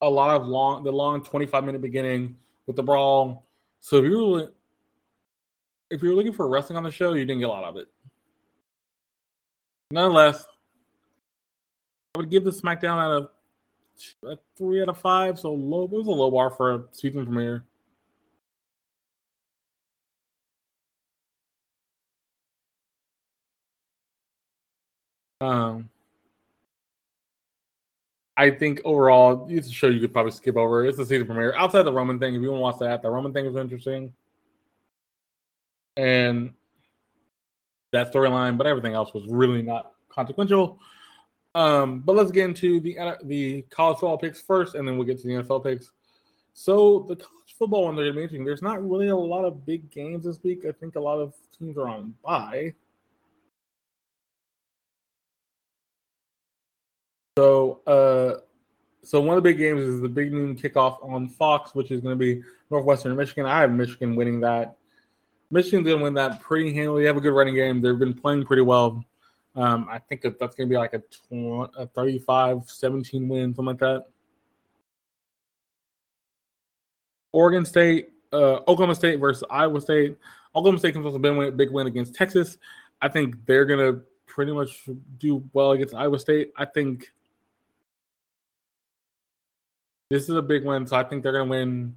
A 0.00 0.08
lot 0.08 0.34
of 0.34 0.46
long, 0.46 0.84
the 0.84 0.92
long 0.92 1.22
twenty-five 1.24 1.64
minute 1.64 1.80
beginning 1.80 2.36
with 2.66 2.76
the 2.76 2.82
brawl. 2.82 3.46
So 3.80 3.98
if 3.98 4.04
you 4.04 4.26
were 4.26 4.52
if 5.90 6.02
you 6.02 6.08
were 6.10 6.14
looking 6.14 6.32
for 6.32 6.48
wrestling 6.48 6.76
on 6.76 6.82
the 6.82 6.90
show, 6.90 7.12
you 7.12 7.24
didn't 7.24 7.40
get 7.40 7.48
a 7.48 7.52
lot 7.52 7.64
of 7.64 7.76
it. 7.76 7.88
Nonetheless, 9.90 10.44
I 12.14 12.18
would 12.18 12.30
give 12.30 12.44
the 12.44 12.50
SmackDown 12.50 12.98
out 12.98 13.12
of 13.12 13.28
a 14.24 14.38
three 14.56 14.82
out 14.82 14.88
of 14.88 14.98
five. 14.98 15.38
So 15.38 15.52
low, 15.52 15.84
it 15.84 15.90
was 15.90 16.06
a 16.06 16.10
low 16.10 16.30
bar 16.30 16.50
for 16.50 16.74
a 16.74 16.84
season 16.92 17.24
premiere. 17.24 17.64
Um, 25.40 25.90
I 28.36 28.50
think 28.50 28.80
overall, 28.84 29.46
it's 29.48 29.68
a 29.68 29.72
show 29.72 29.86
you 29.86 30.00
could 30.00 30.12
probably 30.12 30.32
skip 30.32 30.56
over. 30.56 30.84
It's 30.84 30.96
the 30.96 31.06
season 31.06 31.26
premiere. 31.26 31.54
Outside 31.54 31.82
the 31.82 31.92
Roman 31.92 32.18
thing, 32.18 32.34
if 32.34 32.42
you 32.42 32.50
want 32.50 32.58
to 32.58 32.62
watch 32.62 32.90
that, 32.90 33.02
the 33.02 33.10
Roman 33.10 33.32
thing 33.32 33.46
was 33.46 33.56
interesting. 33.56 34.12
And 35.96 36.52
that 37.92 38.12
storyline, 38.12 38.58
but 38.58 38.66
everything 38.66 38.92
else 38.92 39.14
was 39.14 39.24
really 39.28 39.62
not 39.62 39.92
consequential. 40.08 40.80
Um, 41.54 42.00
but 42.00 42.16
let's 42.16 42.32
get 42.32 42.46
into 42.46 42.80
the 42.80 42.98
the 43.24 43.62
college 43.70 43.98
football 43.98 44.18
picks 44.18 44.42
first, 44.42 44.74
and 44.74 44.86
then 44.86 44.98
we'll 44.98 45.06
get 45.06 45.20
to 45.20 45.26
the 45.28 45.34
NFL 45.34 45.62
picks. 45.62 45.92
So 46.52 47.06
the 47.08 47.16
college 47.16 47.54
football 47.56 47.84
one 47.84 47.94
they're 47.94 48.06
going 48.06 48.14
to 48.14 48.18
be 48.18 48.22
interesting. 48.22 48.44
There's 48.44 48.62
not 48.62 48.82
really 48.88 49.08
a 49.08 49.16
lot 49.16 49.44
of 49.44 49.64
big 49.64 49.88
games 49.90 50.24
this 50.24 50.42
week. 50.42 50.64
I 50.68 50.72
think 50.72 50.96
a 50.96 51.00
lot 51.00 51.20
of 51.20 51.34
teams 51.56 51.78
are 51.78 51.88
on 51.88 52.14
bye. 52.24 52.74
So, 57.36 57.80
uh, 57.88 58.40
so 59.02 59.20
one 59.20 59.36
of 59.36 59.42
the 59.42 59.50
big 59.50 59.58
games 59.58 59.80
is 59.80 60.00
the 60.00 60.08
big 60.08 60.32
noon 60.32 60.56
kickoff 60.56 61.04
on 61.04 61.28
Fox, 61.28 61.74
which 61.74 61.90
is 61.90 62.00
going 62.00 62.16
to 62.16 62.18
be 62.18 62.42
Northwestern 62.70 63.16
Michigan. 63.16 63.44
I 63.44 63.60
have 63.60 63.72
Michigan 63.72 64.14
winning 64.14 64.38
that. 64.40 64.76
Michigan's 65.50 65.84
going 65.84 65.98
to 65.98 66.04
win 66.04 66.14
that 66.14 66.40
pretty 66.40 66.72
handily. 66.72 67.02
They 67.02 67.08
have 67.08 67.16
a 67.16 67.20
good 67.20 67.32
running 67.32 67.56
game. 67.56 67.80
They've 67.80 67.98
been 67.98 68.14
playing 68.14 68.44
pretty 68.44 68.62
well. 68.62 69.04
Um, 69.56 69.88
I 69.90 69.98
think 69.98 70.20
that 70.22 70.38
that's 70.38 70.54
going 70.54 70.68
to 70.68 70.72
be 70.72 70.78
like 70.78 70.94
a, 70.94 71.02
20, 71.28 71.72
a 71.76 71.86
35 71.88 72.62
17 72.66 73.28
win, 73.28 73.54
something 73.54 73.64
like 73.64 73.78
that. 73.78 74.04
Oregon 77.32 77.64
State, 77.64 78.10
uh, 78.32 78.60
Oklahoma 78.68 78.94
State 78.94 79.16
versus 79.16 79.42
Iowa 79.50 79.80
State. 79.80 80.16
Oklahoma 80.54 80.78
State 80.78 80.94
comes 80.94 81.06
off 81.06 81.14
a 81.14 81.18
big 81.18 81.36
win, 81.36 81.56
big 81.56 81.70
win 81.72 81.88
against 81.88 82.14
Texas. 82.14 82.58
I 83.02 83.08
think 83.08 83.44
they're 83.44 83.64
going 83.64 83.80
to 83.80 84.02
pretty 84.26 84.52
much 84.52 84.88
do 85.18 85.42
well 85.52 85.72
against 85.72 85.94
Iowa 85.94 86.18
State. 86.18 86.52
I 86.56 86.64
think 86.64 87.12
this 90.10 90.24
is 90.24 90.36
a 90.36 90.42
big 90.42 90.64
win, 90.64 90.86
so 90.86 90.96
I 90.96 91.04
think 91.04 91.22
they're 91.22 91.32
going 91.32 91.46
to 91.46 91.50
win 91.50 91.96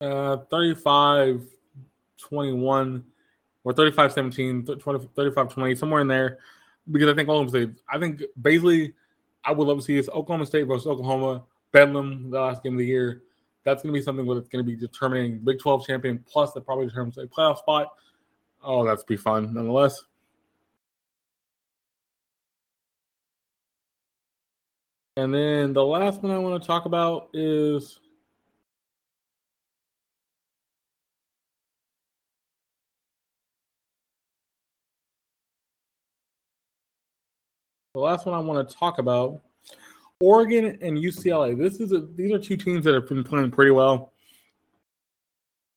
uh, 0.00 0.38
35 0.50 1.42
21 2.18 3.04
or 3.64 3.72
35 3.72 4.12
17, 4.12 4.66
35 5.14 5.48
20, 5.52 5.74
somewhere 5.74 6.00
in 6.00 6.08
there. 6.08 6.38
Because 6.90 7.08
I 7.08 7.14
think 7.14 7.28
Oklahoma 7.28 7.50
State, 7.50 7.70
I 7.90 7.98
think 7.98 8.22
basically, 8.40 8.94
I 9.44 9.52
would 9.52 9.66
love 9.66 9.78
to 9.78 9.84
see 9.84 9.96
this 9.96 10.08
Oklahoma 10.08 10.46
State 10.46 10.64
versus 10.64 10.86
Oklahoma, 10.86 11.42
Bedlam, 11.72 12.30
the 12.30 12.40
last 12.40 12.62
game 12.62 12.74
of 12.74 12.78
the 12.78 12.86
year. 12.86 13.22
That's 13.64 13.82
going 13.82 13.92
to 13.92 13.98
be 13.98 14.04
something 14.04 14.24
that's 14.26 14.48
going 14.48 14.64
to 14.64 14.70
be 14.70 14.76
determining 14.76 15.38
Big 15.38 15.58
12 15.58 15.86
champion, 15.86 16.24
plus 16.30 16.52
that 16.52 16.64
probably 16.64 16.86
determines 16.86 17.18
a 17.18 17.26
playoff 17.26 17.58
spot. 17.58 17.88
Oh, 18.62 18.84
that's 18.84 19.02
be 19.02 19.16
fun 19.16 19.52
nonetheless. 19.52 20.00
And 25.18 25.32
then 25.32 25.72
the 25.72 25.84
last 25.84 26.22
one 26.22 26.30
I 26.30 26.38
want 26.38 26.62
to 26.62 26.66
talk 26.66 26.84
about 26.84 27.30
is 27.32 27.98
the 37.94 38.00
last 38.00 38.26
one 38.26 38.34
I 38.34 38.40
want 38.40 38.68
to 38.68 38.76
talk 38.76 38.98
about 38.98 39.40
Oregon 40.20 40.76
and 40.82 40.98
UCLA. 40.98 41.56
This 41.56 41.80
is 41.80 41.92
a, 41.92 42.00
these 42.14 42.32
are 42.32 42.38
two 42.38 42.58
teams 42.58 42.84
that 42.84 42.92
have 42.92 43.08
been 43.08 43.24
playing 43.24 43.50
pretty 43.50 43.70
well. 43.70 44.12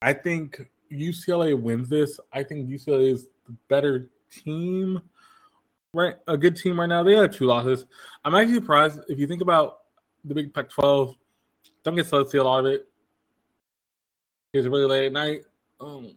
I 0.02 0.12
think 0.12 0.62
UCLA 0.92 1.58
wins 1.58 1.88
this. 1.88 2.20
I 2.34 2.44
think 2.44 2.70
UCLA 2.70 3.14
is 3.14 3.28
the 3.48 3.56
better 3.70 4.10
team 4.30 5.02
right 5.94 6.16
a 6.28 6.38
good 6.38 6.56
team 6.56 6.80
right 6.80 6.88
now. 6.88 7.04
They 7.04 7.16
have 7.16 7.36
two 7.36 7.46
losses. 7.46 7.86
I'm 8.24 8.36
actually 8.36 8.56
surprised 8.56 9.00
if 9.08 9.20
you 9.20 9.28
think 9.28 9.42
about 9.42 9.80
the 10.24 10.36
Big 10.36 10.54
Pac-12. 10.54 11.16
Don't 11.84 11.96
get 11.96 12.08
see 12.08 12.38
a 12.38 12.44
lot 12.44 12.60
of 12.60 12.66
it. 12.68 12.88
It's 14.54 14.68
really 14.68 14.86
late 14.86 15.06
at 15.08 15.14
night. 15.14 15.42
Um, 15.80 16.16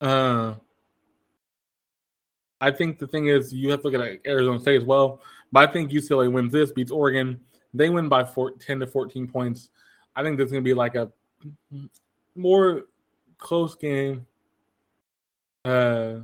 uh, 0.00 0.54
I 2.60 2.70
think 2.70 2.98
the 2.98 3.06
thing 3.06 3.26
is 3.26 3.52
you 3.52 3.70
have 3.70 3.82
to 3.82 3.88
look 3.88 4.00
at 4.00 4.26
Arizona 4.26 4.60
State 4.60 4.80
as 4.80 4.84
well. 4.84 5.20
But 5.52 5.68
I 5.68 5.72
think 5.72 5.90
UCLA 5.90 6.32
wins 6.32 6.52
this, 6.52 6.72
beats 6.72 6.90
Oregon. 6.90 7.40
They 7.74 7.90
win 7.90 8.08
by 8.08 8.24
four, 8.24 8.52
10 8.52 8.80
to 8.80 8.86
14 8.86 9.26
points. 9.28 9.68
I 10.16 10.22
think 10.22 10.38
this 10.38 10.46
is 10.46 10.52
going 10.52 10.62
to 10.62 10.68
be 10.68 10.74
like 10.74 10.94
a 10.94 11.10
more 12.36 12.84
close 13.44 13.76
game. 13.76 14.26
Uh, 15.64 16.20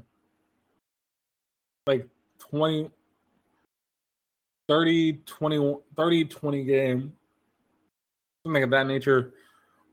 like 1.87 2.07
20, 2.39 2.91
30, 4.69 5.13
20, 5.27 5.77
30, 5.97 6.25
20 6.25 6.65
game, 6.65 7.13
something 8.43 8.63
of 8.63 8.71
that 8.71 8.87
nature. 8.87 9.35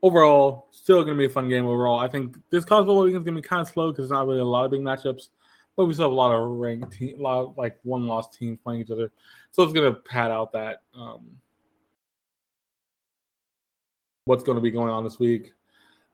Overall, 0.02 0.68
still 0.70 1.02
going 1.02 1.16
to 1.16 1.18
be 1.18 1.26
a 1.26 1.30
fun 1.30 1.48
game 1.48 1.66
overall. 1.66 1.98
I 1.98 2.08
think 2.08 2.36
this 2.50 2.64
college 2.64 2.86
football 2.86 3.04
is 3.04 3.12
going 3.12 3.24
to 3.24 3.32
be 3.32 3.40
kind 3.42 3.62
of 3.62 3.68
slow 3.68 3.90
because 3.90 4.08
there's 4.08 4.16
not 4.16 4.26
really 4.26 4.40
a 4.40 4.44
lot 4.44 4.64
of 4.64 4.70
big 4.70 4.80
matchups, 4.80 5.28
but 5.76 5.86
we 5.86 5.94
still 5.94 6.04
have 6.04 6.12
a 6.12 6.14
lot 6.14 6.32
of 6.32 6.48
ranked 6.48 6.92
team, 6.92 7.18
a 7.18 7.22
lot 7.22 7.40
of 7.40 7.58
like 7.58 7.78
one 7.82 8.06
loss 8.06 8.36
teams 8.36 8.58
playing 8.62 8.82
each 8.82 8.90
other. 8.90 9.10
So 9.50 9.62
it's 9.62 9.72
going 9.72 9.92
to 9.92 10.00
pad 10.00 10.30
out 10.30 10.52
that 10.52 10.82
um, 10.94 11.26
what's 14.24 14.44
going 14.44 14.56
to 14.56 14.62
be 14.62 14.70
going 14.70 14.90
on 14.90 15.02
this 15.02 15.18
week. 15.18 15.52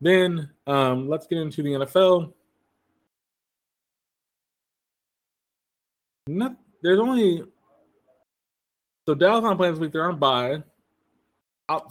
Then 0.05 0.51
um, 0.67 1.09
let's 1.09 1.27
get 1.27 1.39
into 1.39 1.63
the 1.63 1.71
NFL. 1.71 2.35
Not, 6.27 6.57
there's 6.83 7.01
only 7.01 7.43
so 9.09 9.15
Dallas 9.15 9.43
not 9.43 9.57
playing 9.57 9.73
this 9.73 9.81
week. 9.81 9.93
They're 9.93 10.07
on 10.07 10.19
bye. 10.19 10.63
Out. 11.71 11.91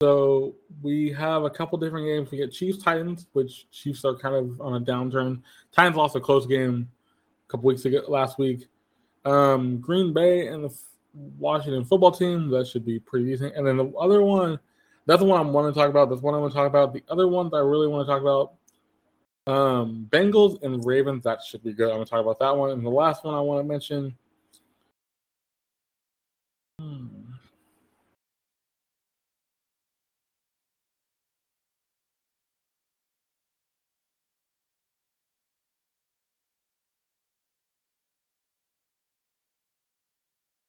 So 0.00 0.54
we 0.80 1.12
have 1.12 1.44
a 1.44 1.50
couple 1.50 1.76
different 1.76 2.06
games. 2.06 2.30
We 2.30 2.38
get 2.38 2.52
Chiefs 2.52 2.82
Titans, 2.82 3.26
which 3.34 3.70
Chiefs 3.70 4.06
are 4.06 4.16
kind 4.16 4.34
of 4.34 4.58
on 4.62 4.80
a 4.80 4.80
downturn. 4.80 5.42
Titans 5.72 5.96
lost 5.96 6.16
a 6.16 6.20
close 6.20 6.46
game 6.46 6.88
a 7.46 7.52
couple 7.52 7.66
weeks 7.66 7.84
ago 7.84 8.00
last 8.08 8.38
week. 8.38 8.68
Um, 9.26 9.78
Green 9.78 10.12
Bay 10.12 10.46
and 10.46 10.64
the 10.64 10.78
Washington 11.38 11.84
football 11.84 12.12
team. 12.12 12.48
That 12.50 12.66
should 12.66 12.86
be 12.86 12.98
pretty 12.98 13.26
decent. 13.26 13.56
And 13.56 13.66
then 13.66 13.76
the 13.76 13.90
other 13.98 14.22
one, 14.22 14.58
that's 15.06 15.20
the 15.20 15.26
one 15.26 15.40
I'm 15.40 15.52
want 15.52 15.72
to 15.72 15.78
talk 15.78 15.90
about. 15.90 16.08
That's 16.08 16.22
one 16.22 16.34
I'm 16.34 16.40
want 16.40 16.52
to 16.52 16.58
talk 16.58 16.66
about. 16.66 16.92
The 16.92 17.02
other 17.08 17.28
one 17.28 17.50
that 17.50 17.56
I 17.56 17.60
really 17.60 17.88
want 17.88 18.06
to 18.06 18.12
talk 18.12 18.22
about, 18.22 18.52
um, 19.52 20.08
Bengals 20.10 20.62
and 20.62 20.84
Ravens. 20.84 21.24
That 21.24 21.42
should 21.42 21.62
be 21.62 21.72
good. 21.72 21.88
I'm 21.88 21.96
going 21.96 22.04
to 22.04 22.10
talk 22.10 22.20
about 22.20 22.38
that 22.38 22.56
one. 22.56 22.70
And 22.70 22.84
the 22.84 22.90
last 22.90 23.24
one 23.24 23.34
I 23.34 23.40
want 23.40 23.64
to 23.64 23.68
mention. 23.68 24.16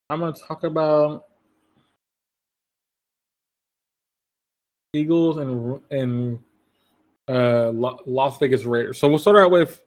I'm 0.10 0.20
going 0.20 0.34
to 0.34 0.42
talk 0.42 0.64
about 0.64 1.26
Eagles 4.94 5.38
and 5.38 5.82
and 5.92 6.40
uh, 7.28 7.72
Las 7.72 8.38
Vegas 8.40 8.64
Raiders. 8.64 8.98
So 8.98 9.10
we'll 9.10 9.20
start 9.20 9.38
out 9.38 9.52
with 9.52 9.82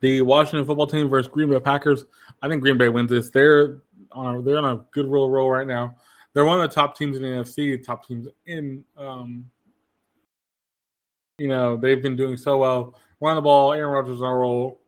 the 0.00 0.22
Washington 0.22 0.64
football 0.64 0.86
team 0.86 1.08
versus 1.08 1.30
Green 1.30 1.50
Bay 1.50 1.58
Packers. 1.58 2.04
I 2.40 2.48
think 2.48 2.62
Green 2.62 2.78
Bay 2.78 2.88
wins 2.88 3.10
this. 3.10 3.30
They're 3.30 3.82
on 4.12 4.44
they're 4.44 4.58
on 4.58 4.64
a 4.64 4.84
good 4.92 5.06
roll 5.06 5.28
roll 5.28 5.50
right 5.50 5.66
now. 5.66 5.96
They're 6.34 6.44
one 6.44 6.60
of 6.60 6.68
the 6.68 6.74
top 6.74 6.96
teams 6.96 7.16
in 7.16 7.22
the 7.22 7.28
NFC, 7.28 7.84
top 7.84 8.06
teams 8.06 8.28
in 8.46 8.84
um, 8.96 9.46
you 11.38 11.48
know, 11.48 11.76
they've 11.76 12.02
been 12.02 12.16
doing 12.16 12.36
so 12.36 12.58
well. 12.58 12.94
Run 13.20 13.36
the 13.36 13.42
ball, 13.42 13.72
Aaron 13.72 13.92
Rodgers 13.92 14.22
on 14.22 14.30
a 14.30 14.36
roll. 14.36 14.80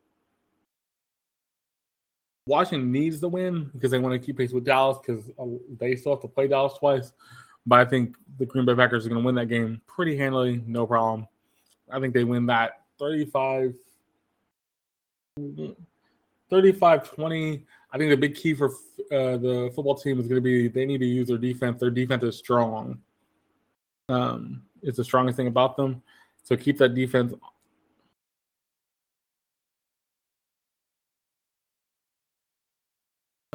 Washington 2.47 2.93
needs 2.93 3.21
the 3.21 3.29
win 3.29 3.71
because 3.75 3.91
they 3.91 3.99
want 3.99 4.13
to 4.13 4.25
keep 4.25 4.39
pace 4.39 4.53
with 4.53 4.65
Dallas 4.65 4.99
because 5.05 5.25
uh, 5.39 5.47
they 5.79 5.97
still 5.97 6.13
have 6.13 6.23
to 6.23 6.29
play 6.29 6.47
Dallas 6.47 6.75
twice. 6.79 7.13
But 7.67 7.81
I 7.81 7.85
think 7.85 8.17
the 8.39 8.47
Green 8.47 8.65
Bay 8.65 8.75
Packers 8.75 9.05
are 9.05 9.09
going 9.09 9.21
to 9.21 9.27
win 9.27 9.35
that 9.35 9.47
game 9.47 9.81
pretty 9.87 10.17
handily, 10.17 10.63
no 10.67 10.87
problem. 10.87 11.27
I 11.91 11.99
think 12.01 12.15
they 12.15 12.25
win 12.25 12.47
that 12.47 12.83
35 12.99 13.75
35 16.49 17.15
20. 17.15 17.65
I 17.93 17.99
think 17.99 18.11
the 18.11 18.17
big 18.17 18.35
key 18.35 18.55
for 18.55 18.71
uh, 19.13 19.37
the 19.37 19.71
football 19.75 19.97
team 19.97 20.21
is 20.21 20.27
going 20.27 20.37
to 20.37 20.41
be 20.41 20.69
they 20.69 20.87
need 20.87 20.99
to 20.99 21.07
use 21.07 21.29
their 21.29 21.39
defense. 21.39 21.81
Their 21.81 21.91
defense 21.91 22.23
is 22.23 22.39
strong. 22.39 22.99
Um, 24.09 24.63
it's 24.83 24.99
the 24.99 25.05
strongest 25.05 25.37
thing 25.37 25.49
about 25.49 25.77
them. 25.77 26.03
So 26.45 26.57
keep 26.57 26.79
that 26.79 26.95
defense 26.95 27.35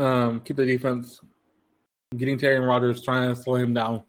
Um, 0.01 0.39
keep 0.39 0.57
the 0.57 0.65
defense 0.65 1.19
getting 2.17 2.35
to 2.39 2.47
Aaron 2.47 2.63
Rodgers, 2.63 3.03
trying 3.03 3.33
to 3.33 3.39
slow 3.39 3.55
him 3.55 3.71
down. 3.75 4.01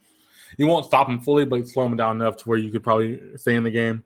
You 0.57 0.67
won't 0.67 0.87
stop 0.87 1.07
him 1.07 1.21
fully, 1.21 1.45
but 1.45 1.69
slow 1.69 1.85
him 1.85 1.97
down 1.97 2.21
enough 2.21 2.39
to 2.39 2.49
where 2.49 2.57
you 2.57 2.71
could 2.71 2.83
probably 2.83 3.21
stay 3.37 3.57
in 3.57 3.63
the 3.63 3.71
game. 3.71 4.03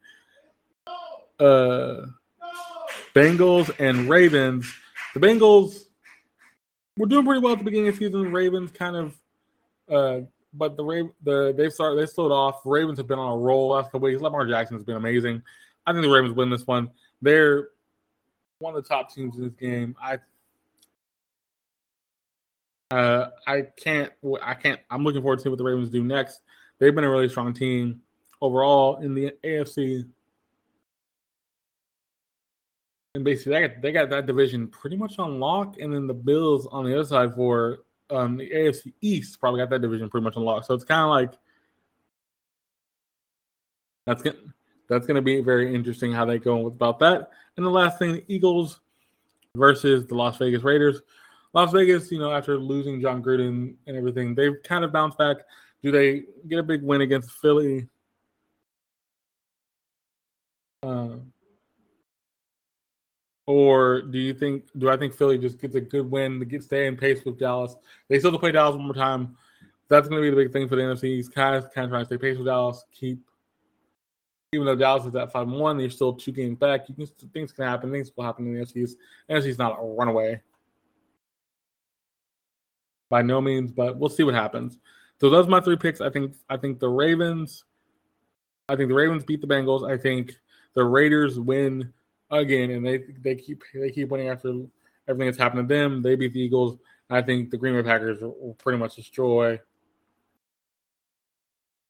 Uh, 1.38 2.06
Bengals 3.14 3.70
and 3.78 4.08
Ravens. 4.08 4.72
The 5.14 5.20
Bengals 5.20 5.84
were 6.96 7.06
doing 7.06 7.24
pretty 7.24 7.40
well 7.40 7.52
at 7.52 7.58
the 7.58 7.64
beginning 7.64 7.88
of 7.88 7.94
the 7.94 8.06
season. 8.06 8.22
The 8.24 8.30
Ravens 8.30 8.72
kind 8.72 8.96
of, 8.96 9.14
uh, 9.88 10.26
but 10.54 10.76
the 10.76 11.10
the 11.22 11.54
they've 11.56 11.72
started 11.72 12.00
they 12.00 12.06
slowed 12.06 12.32
off. 12.32 12.62
Ravens 12.64 12.98
have 12.98 13.06
been 13.06 13.20
on 13.20 13.32
a 13.32 13.36
roll 13.36 13.68
last 13.68 13.92
couple 13.92 14.00
weeks. 14.00 14.20
Lamar 14.20 14.44
Jackson 14.46 14.76
has 14.76 14.84
been 14.84 14.96
amazing. 14.96 15.40
I 15.86 15.92
think 15.92 16.02
the 16.02 16.10
Ravens 16.10 16.34
win 16.34 16.50
this 16.50 16.66
one. 16.66 16.90
They're 17.22 17.68
one 18.58 18.74
of 18.74 18.82
the 18.82 18.88
top 18.88 19.14
teams 19.14 19.36
in 19.36 19.44
this 19.44 19.54
game. 19.54 19.94
I 20.02 20.18
uh, 22.90 23.30
I 23.46 23.62
can't. 23.76 24.12
I 24.42 24.54
can't. 24.54 24.80
I'm 24.90 25.04
looking 25.04 25.22
forward 25.22 25.38
to 25.38 25.42
see 25.42 25.48
what 25.48 25.58
the 25.58 25.64
Ravens 25.64 25.90
do 25.90 26.04
next. 26.04 26.42
They've 26.78 26.94
been 26.94 27.04
a 27.04 27.10
really 27.10 27.28
strong 27.28 27.52
team 27.52 28.00
overall 28.40 28.98
in 28.98 29.14
the 29.14 29.32
AFC, 29.44 30.06
and 33.14 33.24
basically 33.24 33.52
they 33.52 33.68
got 33.68 33.82
they 33.82 33.92
got 33.92 34.10
that 34.10 34.26
division 34.26 34.68
pretty 34.68 34.96
much 34.96 35.18
on 35.18 35.40
lock. 35.40 35.76
And 35.80 35.92
then 35.92 36.06
the 36.06 36.14
Bills 36.14 36.68
on 36.70 36.84
the 36.84 36.94
other 36.94 37.08
side 37.08 37.34
for 37.34 37.78
um, 38.10 38.36
the 38.36 38.48
AFC 38.48 38.92
East 39.00 39.40
probably 39.40 39.60
got 39.60 39.70
that 39.70 39.82
division 39.82 40.08
pretty 40.08 40.24
much 40.24 40.36
on 40.36 40.44
lock. 40.44 40.64
So 40.64 40.74
it's 40.74 40.84
kind 40.84 41.02
of 41.02 41.10
like 41.10 41.38
that's 44.06 44.22
gonna 44.22 44.36
that's 44.88 45.06
gonna 45.06 45.22
be 45.22 45.40
very 45.40 45.74
interesting 45.74 46.12
how 46.12 46.24
they 46.24 46.38
go 46.38 46.66
about 46.66 47.00
that. 47.00 47.30
And 47.56 47.66
the 47.66 47.70
last 47.70 47.98
thing, 47.98 48.12
the 48.12 48.24
Eagles 48.28 48.78
versus 49.56 50.06
the 50.06 50.14
Las 50.14 50.36
Vegas 50.36 50.62
Raiders. 50.62 51.00
Las 51.56 51.72
Vegas, 51.72 52.12
you 52.12 52.18
know, 52.18 52.30
after 52.30 52.58
losing 52.58 53.00
Jon 53.00 53.22
Gruden 53.22 53.76
and 53.86 53.96
everything, 53.96 54.34
they've 54.34 54.62
kind 54.62 54.84
of 54.84 54.92
bounced 54.92 55.16
back. 55.16 55.38
Do 55.82 55.90
they 55.90 56.24
get 56.46 56.58
a 56.58 56.62
big 56.62 56.82
win 56.82 57.00
against 57.00 57.30
Philly? 57.30 57.88
Uh, 60.82 61.16
or 63.46 64.02
do 64.02 64.18
you 64.18 64.34
think? 64.34 64.64
Do 64.76 64.90
I 64.90 64.98
think 64.98 65.14
Philly 65.14 65.38
just 65.38 65.58
gets 65.58 65.74
a 65.76 65.80
good 65.80 66.10
win 66.10 66.38
to 66.40 66.44
get 66.44 66.62
stay 66.62 66.88
in 66.88 66.94
pace 66.94 67.24
with 67.24 67.38
Dallas? 67.38 67.74
They 68.08 68.18
still 68.18 68.32
have 68.32 68.38
to 68.38 68.40
play 68.40 68.52
Dallas 68.52 68.76
one 68.76 68.84
more 68.84 68.94
time. 68.94 69.34
That's 69.88 70.08
going 70.08 70.20
to 70.20 70.26
be 70.26 70.28
the 70.28 70.36
big 70.36 70.52
thing 70.52 70.68
for 70.68 70.76
the 70.76 70.82
NFC. 70.82 71.04
He's 71.16 71.30
kind 71.30 71.56
of 71.56 71.72
kind 71.72 71.86
of 71.86 71.90
trying 71.90 72.02
to 72.02 72.06
stay 72.06 72.18
pace 72.18 72.36
with 72.36 72.48
Dallas. 72.48 72.84
Keep 72.92 73.20
even 74.52 74.66
though 74.66 74.76
Dallas 74.76 75.06
is 75.06 75.14
at 75.14 75.32
five 75.32 75.48
one, 75.48 75.78
they're 75.78 75.88
still 75.88 76.12
two 76.12 76.32
games 76.32 76.58
back. 76.58 76.86
You 76.90 76.94
can 76.94 77.06
things 77.32 77.50
can 77.50 77.64
happen. 77.64 77.90
Things 77.90 78.12
will 78.14 78.24
happen 78.24 78.46
in 78.46 78.52
the 78.52 78.60
NFC. 78.60 78.94
NFC's 79.30 79.56
not 79.56 79.78
a 79.80 79.82
runaway 79.82 80.42
by 83.08 83.22
no 83.22 83.40
means, 83.40 83.72
but 83.72 83.96
we'll 83.96 84.10
see 84.10 84.22
what 84.22 84.34
happens. 84.34 84.78
So 85.20 85.30
those 85.30 85.46
are 85.46 85.50
my 85.50 85.60
three 85.60 85.76
picks. 85.76 86.00
I 86.00 86.10
think 86.10 86.34
I 86.48 86.56
think 86.56 86.78
the 86.78 86.88
Ravens. 86.88 87.64
I 88.68 88.76
think 88.76 88.88
the 88.88 88.94
Ravens 88.94 89.24
beat 89.24 89.40
the 89.40 89.46
Bengals. 89.46 89.88
I 89.88 89.96
think 89.96 90.32
the 90.74 90.84
Raiders 90.84 91.38
win 91.38 91.92
again, 92.30 92.70
and 92.70 92.86
they 92.86 93.04
they 93.22 93.34
keep 93.34 93.62
they 93.74 93.90
keep 93.90 94.08
winning 94.08 94.28
after 94.28 94.52
everything 95.08 95.26
that's 95.28 95.38
happened 95.38 95.68
to 95.68 95.74
them. 95.74 96.02
They 96.02 96.16
beat 96.16 96.32
the 96.32 96.40
Eagles. 96.40 96.78
I 97.08 97.22
think 97.22 97.50
the 97.50 97.56
Green 97.56 97.74
Bay 97.74 97.82
Packers 97.82 98.20
will 98.20 98.56
pretty 98.58 98.78
much 98.78 98.96
destroy 98.96 99.60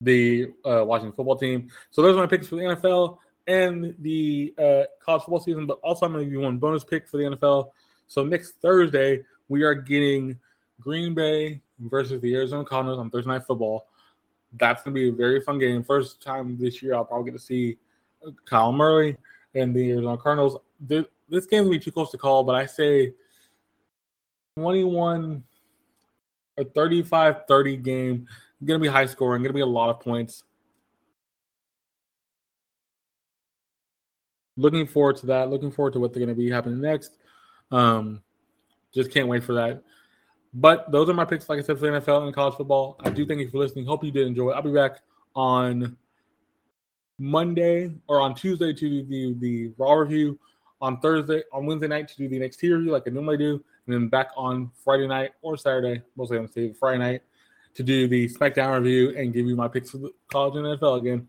the 0.01 0.53
uh, 0.65 0.85
Washington 0.85 1.17
football 1.17 1.37
team. 1.37 1.71
So 1.91 2.03
those 2.03 2.17
are 2.17 2.21
my 2.21 2.27
picks 2.27 2.49
for 2.49 2.57
the 2.57 2.63
NFL 2.63 3.19
and 3.47 3.95
the 4.01 4.55
uh, 4.59 4.83
college 5.05 5.23
football 5.23 5.41
season. 5.41 5.67
But 5.67 5.79
also, 5.83 6.07
I'm 6.07 6.13
going 6.13 6.25
to 6.25 6.27
give 6.27 6.35
you 6.35 6.41
one 6.41 6.59
bonus 6.59 6.85
pick 6.85 7.09
for 7.09 7.17
the 7.17 7.25
NFL. 7.25 7.71
So 8.09 8.25
next 8.25 8.57
Thursday, 8.61 9.23
we 9.49 9.63
are 9.63 9.75
getting 9.75 10.39
Green 10.81 11.15
Bay 11.15 11.61
versus 11.79 12.21
the 12.21 12.35
Arizona 12.35 12.65
Cardinals 12.65 12.99
on 12.99 13.11
Thursday 13.11 13.31
Night 13.31 13.47
Football. 13.47 13.87
That's 14.53 14.83
going 14.83 14.95
to 14.95 15.01
be 15.01 15.09
a 15.09 15.13
very 15.13 15.41
fun 15.41 15.59
game. 15.59 15.83
First 15.83 16.23
time 16.23 16.57
this 16.59 16.83
year, 16.83 16.95
I'll 16.95 17.05
probably 17.05 17.31
get 17.31 17.39
to 17.39 17.45
see 17.45 17.79
Kyle 18.45 18.73
Murray 18.73 19.17
and 19.55 19.75
the 19.75 19.91
Arizona 19.93 20.17
Cardinals. 20.17 20.59
This 20.81 21.47
game 21.47 21.65
will 21.65 21.73
be 21.73 21.79
too 21.79 21.93
close 21.93 22.11
to 22.13 22.19
call, 22.19 22.45
but 22.45 22.55
I 22.55 22.67
say 22.67 23.13
21 24.57 25.43
or 26.57 26.65
35 26.65 27.47
30 27.47 27.77
game. 27.79 28.29
Going 28.65 28.81
to 28.81 28.83
be 28.83 28.91
high 28.91 29.07
scoring, 29.07 29.43
going 29.43 29.53
to 29.53 29.55
be 29.55 29.61
a 29.61 29.67
lot 29.67 29.91
of 29.91 30.01
points. 30.01 30.43
Looking 34.57 34.87
forward 34.87 35.19
to 35.19 35.27
that. 35.27 35.51
Looking 35.51 35.71
forward 35.71 35.93
to 35.93 36.01
what 36.01 36.15
they're 36.15 36.25
going 36.25 36.35
to 36.35 36.41
be 36.41 36.51
happening 36.51 36.81
next. 36.81 37.19
Um, 37.71 38.23
just 38.95 39.11
can't 39.11 39.29
wait 39.29 39.45
for 39.45 39.53
that. 39.55 39.83
But 40.59 40.91
those 40.91 41.11
are 41.11 41.13
my 41.13 41.27
picks, 41.27 41.51
like 41.51 41.59
I 41.59 41.63
said, 41.63 41.79
for 41.79 41.91
the 41.91 42.01
NFL 42.01 42.25
and 42.25 42.35
college 42.35 42.55
football. 42.55 42.97
I 43.05 43.11
do 43.11 43.27
thank 43.27 43.41
you 43.41 43.51
for 43.51 43.59
listening. 43.59 43.85
Hope 43.85 44.03
you 44.03 44.11
did 44.11 44.27
enjoy. 44.27 44.53
I'll 44.53 44.63
be 44.63 44.73
back 44.73 45.01
on 45.35 45.95
Monday 47.19 47.93
or 48.07 48.23
on 48.23 48.35
Tuesday 48.35 48.73
to 48.73 49.03
do 49.03 49.05
the, 49.05 49.35
the 49.39 49.73
Raw 49.77 49.93
review, 49.93 50.39
on 50.81 50.99
Thursday, 51.01 51.43
on 51.53 51.67
Wednesday 51.67 51.89
night 51.89 52.09
to 52.09 52.17
do 52.17 52.27
the 52.27 52.41
NXT 52.41 52.75
review 52.75 52.91
like 52.91 53.03
I 53.07 53.11
normally 53.11 53.37
do, 53.37 53.63
and 53.87 53.95
then 53.95 54.09
back 54.09 54.31
on 54.35 54.71
Friday 54.83 55.07
night 55.07 55.33
or 55.43 55.59
Saturday, 55.59 56.03
mostly 56.17 56.39
on 56.39 56.49
Saturday, 56.49 56.73
Friday 56.73 56.99
night, 56.99 57.23
to 57.75 57.83
do 57.83 58.09
the 58.09 58.27
SmackDown 58.27 58.81
review 58.81 59.15
and 59.15 59.35
give 59.35 59.45
you 59.45 59.57
my 59.57 59.69
picks 59.69 59.91
for 59.91 59.99
the 59.99 60.11
college 60.33 60.57
and 60.57 60.65
NFL 60.65 61.01
again. 61.01 61.29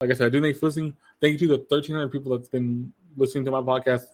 Like 0.00 0.10
I 0.10 0.14
said, 0.14 0.26
I 0.26 0.30
do 0.30 0.40
thank 0.40 0.54
you 0.54 0.58
for 0.58 0.66
listening. 0.66 0.96
Thank 1.20 1.40
you 1.40 1.46
to 1.46 1.54
the 1.54 1.58
1,300 1.58 2.08
people 2.10 2.36
that's 2.36 2.48
been 2.48 2.92
listening 3.16 3.44
to 3.44 3.52
my 3.52 3.60
podcast 3.60 4.06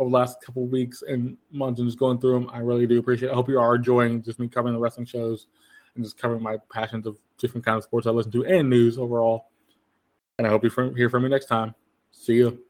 over 0.00 0.08
the 0.08 0.16
last 0.16 0.40
couple 0.42 0.66
weeks 0.66 1.02
and 1.06 1.36
months 1.52 1.78
and 1.78 1.88
just 1.88 1.98
going 1.98 2.18
through 2.18 2.32
them. 2.32 2.50
I 2.52 2.58
really 2.58 2.86
do 2.86 2.98
appreciate 2.98 3.28
it. 3.28 3.32
I 3.32 3.34
hope 3.34 3.50
you 3.50 3.60
are 3.60 3.76
enjoying 3.76 4.22
just 4.22 4.38
me 4.38 4.48
covering 4.48 4.72
the 4.72 4.80
wrestling 4.80 5.06
shows 5.06 5.46
and 5.94 6.02
just 6.02 6.16
covering 6.16 6.42
my 6.42 6.56
passions 6.72 7.06
of 7.06 7.18
different 7.36 7.66
kinds 7.66 7.78
of 7.78 7.84
sports 7.84 8.06
I 8.06 8.10
listen 8.10 8.32
to 8.32 8.44
and 8.46 8.70
news 8.70 8.96
overall. 8.96 9.50
And 10.38 10.46
I 10.46 10.50
hope 10.50 10.64
you 10.64 10.70
hear 10.96 11.10
from 11.10 11.22
me 11.22 11.28
next 11.28 11.46
time. 11.46 11.74
See 12.12 12.34
you. 12.34 12.69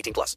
18 0.01 0.13
plus. 0.13 0.29